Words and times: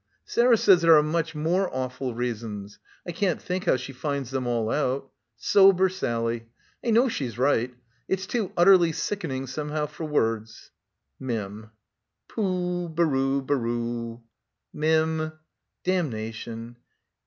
"Sarah 0.25 0.57
says 0.57 0.81
there 0.81 0.97
are 0.97 1.03
much 1.03 1.35
more 1.35 1.69
awful 1.71 2.15
reasons. 2.15 2.79
I 3.05 3.11
can't 3.11 3.39
think 3.39 3.65
how 3.65 3.75
she 3.75 3.93
finds 3.93 4.31
them 4.31 4.47
all 4.47 4.71
out. 4.71 5.11
Sober 5.37 5.89
Sally. 5.89 6.47
I 6.83 6.89
know 6.89 7.07
she's 7.07 7.37
right. 7.37 7.71
It's 8.07 8.25
too 8.25 8.51
utterly 8.57 8.93
sickening 8.93 9.45
somehow, 9.45 9.85
for 9.85 10.05
words." 10.05 10.71
"Mim." 11.19 11.69
"Pooh— 12.27 12.89
barooo, 12.89 13.45
baroooo" 13.45 14.23
"Mim" 14.73 15.33
"Damnation." 15.83 16.77